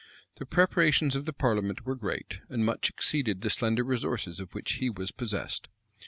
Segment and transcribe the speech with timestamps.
[0.37, 4.71] The preparations of the parliament were great, and much exceeded the slender resources of which
[4.81, 5.67] he was possessed.